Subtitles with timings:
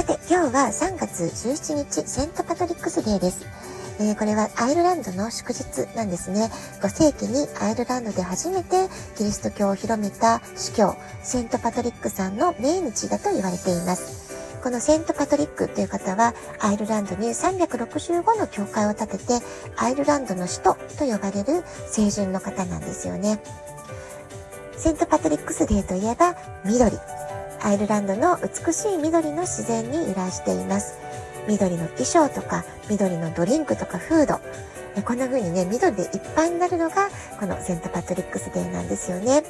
[0.00, 3.44] さて、今日は3月17日、セントパトリックスデーです。
[4.00, 6.50] えー、これはアイルランドの祝日なんですね。
[6.80, 8.88] 5世紀にアイルランドで初めて
[9.18, 14.62] キリスト教を広めた司教、セントパトリックさんの命日だと言われています。
[14.62, 19.24] このセントパトリックという方は、アイルランドに365の教会を建てて、
[19.76, 23.42] アイルランドの使徒と呼ばれる聖人の方なんですよね。
[24.78, 26.96] セントパトリックスデーといえば、緑。
[27.62, 30.98] アイルランドの美しい緑の自然に由来しています。
[31.48, 34.40] 緑の衣装とか、緑のドリンクとかフード。
[35.02, 39.42] こんな風にね、緑でいっぱいになるのが、このセントパトリックスデーなんですよね。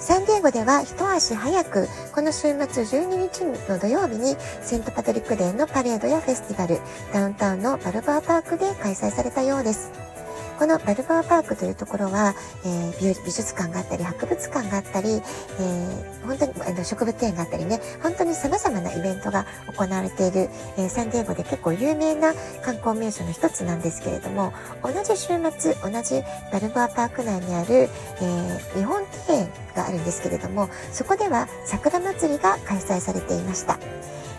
[0.00, 6.80] サンディエゴでは一足早く、この週末12日の土曜日にセントパトリックデーのパレードやフェスティバル、
[7.12, 10.07] ダウンタウンのバルボアパークで開催されたようです。
[10.58, 27.88] このバルバーパークというところは、えー、美術館があったり、博物館があったり、えー、本当にあの植物園があったりね、本当に様々なイベントが行われている、えー、サンディエゴで結構有名な観光名所の一つなんですけれども、同じ週末、同じバルバーパーク内にある、
[28.20, 33.78] え日本庭園があるんですけれども、そこでは桜祭りが開催されていました。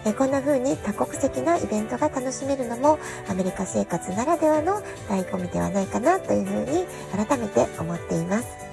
[0.06, 6.86] えこんな風に多国籍なイベントが楽しめるのもアメリカ生活ならではの醍醐味ではないかなという風に
[7.28, 8.70] 改めて思っています。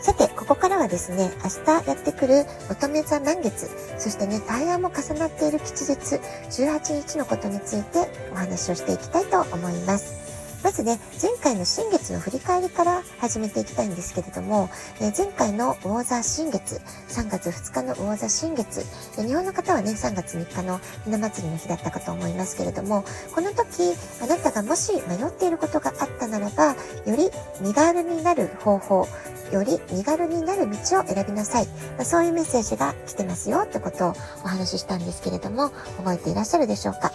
[0.00, 6.16] さて、ここからはですね、明日やってくる乙女座満月、そしてね、大安も重なっている吉日、
[6.62, 10.29] 18日のことについてお話をしていきたいと思います。
[10.62, 14.68] まずね、前回の新月の振り返りから始めていきたいんですけれども、
[15.00, 18.84] えー、前回の魚座新月、3月2日の魚座新月、
[19.18, 23.04] え、日本の方はね、3月3日のひな祭りの日だったかと思いますけれども、
[23.34, 26.76] この時、あなたがもし迷っていることがあったならば、
[27.06, 29.08] より身軽になる方法、
[29.52, 31.66] より身軽になる道を選びなさい。
[31.96, 37.10] まあ、そういうメッセージが来てますよってことをお話ししたんですけれども、覚えていらっしゃるでしょうか？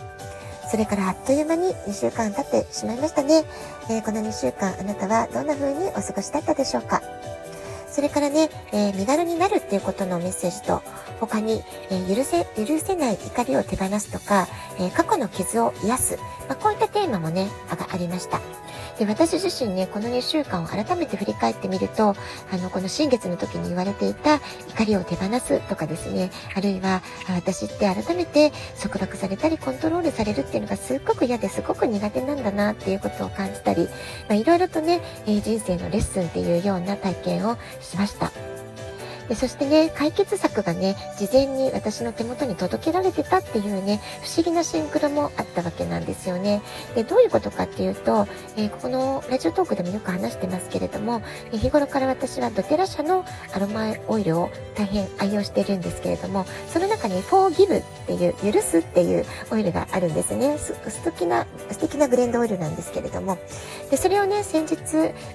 [0.75, 3.45] それからあっという間に2週間経ってしまいましたね。
[3.89, 7.01] えー、この2週間あなたはどんな風にお過ごしだったでしょうか？
[7.95, 10.83] それからね、えー、身軽になるっていうことのメッセージと、
[11.21, 16.17] 他に、えー、許せ、許せない怒りを手放すとか、えー、過去の傷を癒す、
[16.49, 18.41] まあ、こういったテーマもね、ありました。
[18.99, 22.15] で、私自身ね、この2週間を改めて振り返ってみると、
[22.51, 24.39] あの、この新月の時に言われていた
[24.69, 28.51] 怒りを手放すとかですね、あるいは、私って改めて
[28.81, 33.89] 束縛されたりコントロールされるっていうのがすっごく嫌ですごく苦手なんだなっていうことを感じたり、ま
[34.29, 38.64] あ、いろいろとね、えー、人生のレッスンっていうような体験をしました。
[39.27, 46.61] でそしてね、解決策がね、事前に私の手元に届けられてたっていうね、不思議なシンクロもあったわけなんですよね。
[46.95, 51.21] で、どういうことかっていうと、えー、ここのラジオトークでもよく話してますけれども、
[51.51, 60.57] 日頃から私はドテラ社のアロマオイルを大変愛用しているんですけれども、その中に Forgive っていう、許すっていうオイルがあるんですね。
[60.59, 63.37] 素敵な、素敵なブレンドオイルなんですけれども。
[63.89, 64.75] で、それをね、先日、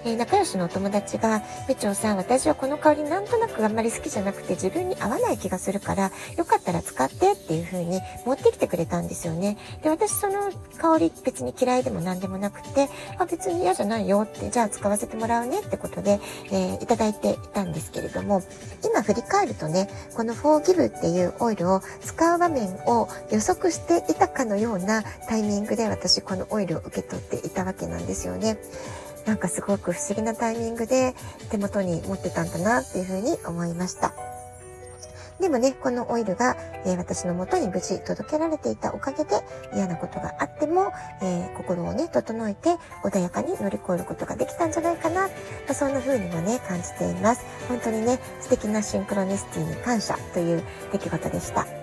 [0.05, 9.57] えー、仲良しのお友達が、部長さん、私はこの香りなんとなくまり好きじゃなくて自分に合わない気がするから、よかったら使ってっていう風に持ってきてくれたんですよね。
[9.83, 12.89] で、私その香り別に嫌いでも何でもなくて、
[13.19, 16.21] あ、別に嫌じゃないよって、じゃあ使わせてもらうねってことで、
[16.53, 18.43] えー、いただいていたんですけれども、
[18.85, 28.59] 今振り返るとね、この Forgive っていうオイルを使う場面を予測していたかのようなタイミングで私このオイルを受け取っていたわけなんですよね。
[29.31, 31.15] なんかすごく不思議なタイミングで
[31.53, 34.13] 手元に持ってたんだなっていうふうに思いました。
[35.39, 39.37] でもね、このオイルが、えー、私の元に無事届けられていたおかげで
[39.73, 42.71] 嫌なことがあっても、えー、心をね、整えて
[43.05, 45.29] 穏やかに乗り越えることができたんじゃないかな。
[45.29, 45.31] ま
[45.71, 47.45] あ、そんな風にもね、感じています。
[47.69, 51.80] 本当にね、素敵なシンクロニシティに感謝という出来事でした。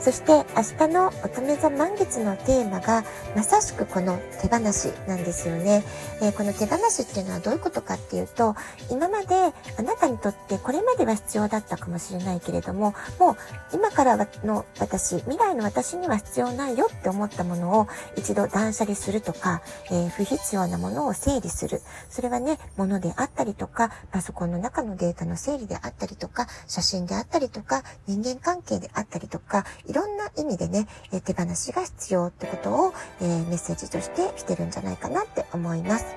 [0.00, 3.04] そして明日の乙女座満月のテーマが
[3.36, 5.84] まさしくこの手放しなんですよね。
[6.22, 8.54] えー、この手放しっていうのはどういうことかっていうと、
[8.90, 9.34] 今まで
[9.78, 13.36] あなたにとってこれまでは必要だったかもしれないけれども、もう
[13.74, 19.60] 今からの私、未来の私には必要ないよって思ったものを一度断捨離するとか、
[19.90, 21.82] えー、不必要なものを整理する。
[22.08, 36.14] それはね、物であったりとか、パソコンの中のデータの整理であったりとか、写真であったりとか、人間関係であったりとか、いろんな意味でね、え手放しが必要ってことを、えメッセージとして来てるんじゃないかなって思います。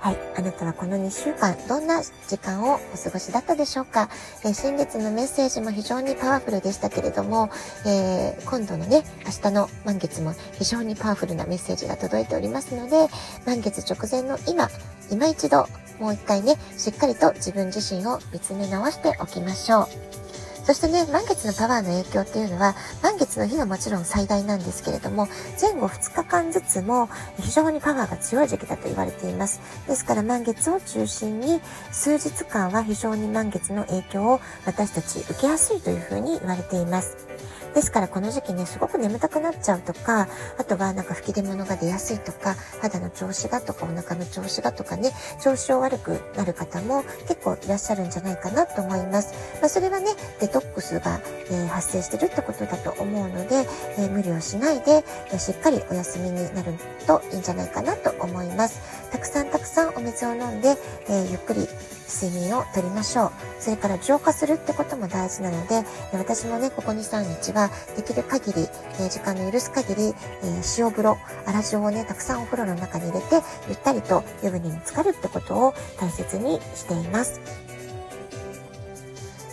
[0.00, 0.16] はい。
[0.36, 4.10] あなたはこの2週間、どんな時間をお過ごしだったでしょうか、
[4.44, 7.50] えー、新月のメッセージも非常にパワフルでしたけれども、
[7.86, 13.08] えー、今度のね、明日の満月も非常にパワフルなメッセージが届いておりますので、
[13.46, 14.68] 満月直前の今、
[15.10, 15.66] 今一度、
[15.98, 20.19] もう一回ね、しっかりと自分自身を見つめ直しておきましょう。
[20.70, 25.26] そしてね、満月のパワーの影響っていうのは、満月の日がもちろん最大なんですけれども、
[25.60, 27.08] 前後2日間ずつも
[27.40, 29.60] 非常にパワーが強い時期だと言われています。
[29.88, 37.16] ですから満月を中心に、数日間は非常に満月の影響を私たち受けやすいというふうに言われています。
[37.74, 40.28] ですからこの時期ね、すごく眠たくなっちゃうとか、
[40.58, 49.34] あとはなんか吹き出物が出やすいとか、肌の調子がとか、お腹の調子がとかね、調子を悪くなる方も結構いらっしゃるんじゃないかなと思います。
[49.60, 50.06] まあ、それはね、
[50.40, 51.20] デトックスが、
[51.50, 53.66] え、発生してるってことだと思うので、
[53.98, 56.74] え、無理をしないで、え、しっかりお休みになる
[57.06, 58.80] といいんじゃないかなと思います。
[59.10, 60.76] たくさんたくさんお水を飲んで、
[61.08, 61.68] えゆっくり
[62.10, 63.32] 睡眠をとりましょう。
[63.60, 68.68] それから浄化するってことも大事なので、私もね、ここ2、3日はできる限り、
[69.00, 77.40] え時間の許す限り、え塩風呂、粗塩をね、たくさんお風呂の中に入れて、ゆったりと湯船に浸かるってことを大切にしています。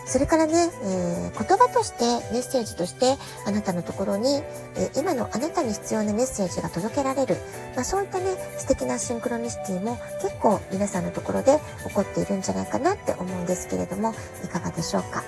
[0.08, 4.42] それからね、えー、言葉としてメッセージとしてあなたのところに、
[4.76, 7.36] えー、今のあなたに必要なメッセージが届けられる、
[7.76, 8.26] まあ、そういったね
[8.58, 14.14] 素敵なシンクロニシティも結構皆さんのところで起こっているんじゃないかなって思うんですけれども
[14.46, 15.24] いかがでしょうか？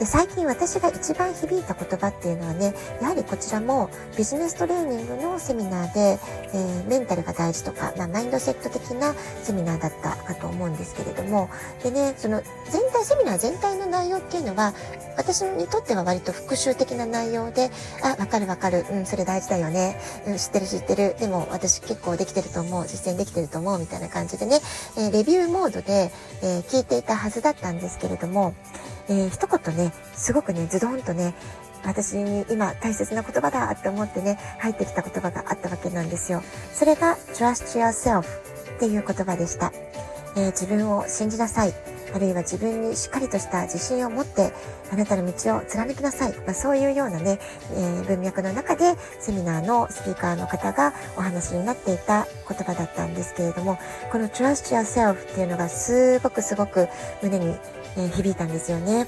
[0.00, 6.18] で最近私が一番響いた言葉っていうのはねやはりこちらもビジネストレーニングのセミナーで、
[6.54, 9.12] えー、メンタルが大事とか、まあ、マインドセット的な
[9.42, 11.50] セミナーだったかと思うんですけれども
[11.82, 14.72] でねその全体セミナー全体の内容っていうのは
[15.18, 17.70] 私にとっては割と復習的な内容で
[18.02, 24.60] あわかるわかるうんそれ大事だよね、うん、知ってる知ってるでも私結構できてると思う実践できてると思うみたいな感じでね、
[24.96, 26.10] えー、レビューモードで、
[26.42, 28.54] えー、聞いていたはずだったんですけれども
[29.10, 31.34] えー、一言ね、すごくね、ズドンとね、
[31.84, 36.42] 私に今大切な言葉だって思ってね、入ってきた言葉があったわけなんですよ。
[36.72, 39.72] それが trust yourself っていう言葉でした。
[40.36, 41.74] えー、自分を信じなさい。
[42.12, 44.52] あるいは自分にしっかりとした自信を持って
[44.92, 46.32] あなたの道を貫きなさい。
[46.38, 47.38] まあ、そういうようなね、
[47.72, 53.78] えー、文脈の中でセミナーのスピーカーの方がお話になっていた言葉だったんですけれども、
[54.10, 56.88] この trust yourself っていうのがすごくすごく
[57.22, 57.56] 胸に
[57.96, 59.06] え、響いたんですよね。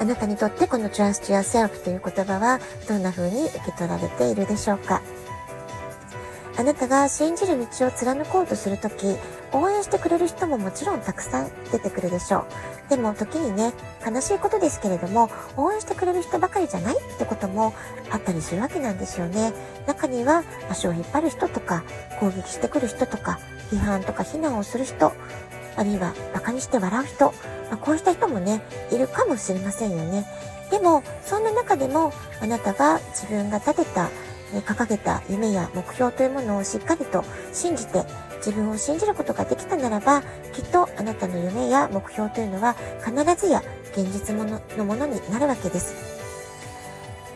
[0.00, 5.02] あなたにとってこの trust yourself という言葉はどんな風に受け取られているでしょうか？
[6.58, 9.16] あなたが信じる道を貫こうとするとき、
[9.52, 12.46] 応援してくれる人ももちろんたくさん出てくるでしょ
[12.86, 12.90] う。
[12.90, 13.72] でも時にね、
[14.04, 17.74] 悲しいことですけれども、応援してくれる人ばかりじゃないってことも
[18.10, 19.52] あったりするわけなんですよね。
[19.86, 21.84] 中には足を引っ張る人とか、
[22.20, 23.38] 攻撃してくる人とか、
[23.70, 25.12] 批判とか非難をする人、
[25.76, 27.32] あるいは馬鹿にして笑う人、ま
[27.72, 30.26] あ、こうした人もね、いるかもしれませんよね。
[30.70, 34.08] でも、そんな中でも、あなたが自分が立てた、
[34.52, 38.04] 掲げた夢や目標というものをしっかりと信じて、
[38.44, 40.22] 自分を信じることができたならば、
[40.52, 42.74] きっとあなたの夢や目標というのは
[43.04, 43.12] 必
[43.46, 43.62] ずや
[43.92, 45.94] 現実もののものになるわけです。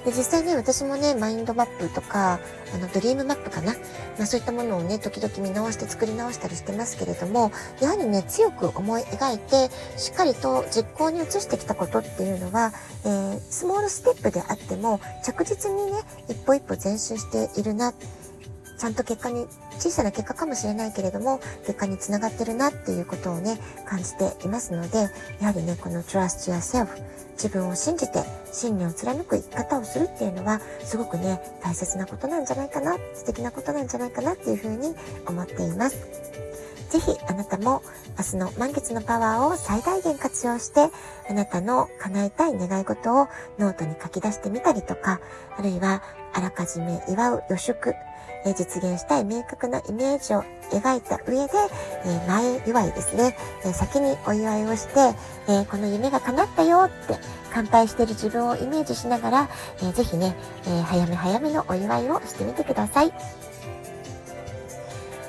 [0.04, 2.38] で、実際ね、私もね、マインドマップとか、
[2.72, 3.72] あの、ドリームマップかな？
[3.72, 12.72] まあそういったものをね、時々見直して作り直したりしてますけれども、やはりね、強く思い描いて、しっかりと実行に移してきたことっていうのは、
[13.04, 17.92] えー、スモールステップであっても、着実にね、一歩一歩前進しているな。
[18.78, 19.46] ちゃんと結果に、
[19.78, 26.88] 小さな結果かもしれないけれども、結果につながってるなっていうことをね、感じていますので、やはりね、この trust yourself、
[27.32, 34.94] 自分を信じて信念を貫く生き方をするっていうのは、すごくね、大切なことなんじゃないかな、素敵なことなんじゃないかなっていうふうに
[35.26, 35.96] 思っています。
[36.90, 37.82] ぜひあなたも
[38.16, 40.88] 明日の満月のパワーを最大限活用して、
[41.28, 43.28] あなたの叶えたい願い事を
[43.58, 45.20] ノートに書き出してみたりとか、
[45.58, 46.02] あるいは
[46.32, 47.94] あらかじめ祝う予祝、
[48.46, 51.52] え実現したい明確なイメージを描いた上で、
[52.04, 55.14] え前祝いですね、え先にお祝いをして、
[55.48, 57.18] えこの夢が叶ったよって
[57.52, 59.48] 乾杯してる自分をイメージしながら、
[59.78, 60.36] えー、ぜひね、
[60.66, 63.12] え早め早めのお祝いをしてみてください。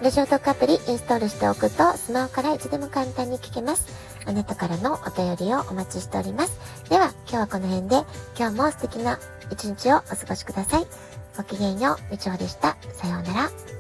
[0.02, 3.88] ラジオトークアプリインストールしておくとスマホからいつでも簡単に聞けます。
[4.28, 6.60] あなたからのお便りをお待ちしております。
[6.90, 8.04] では今日はこの辺で
[8.38, 9.18] 今日も素敵な
[9.50, 11.17] 一日をお過ごしください。
[11.38, 12.76] ごきげんよう、みちおでした。
[12.94, 13.77] さようなら。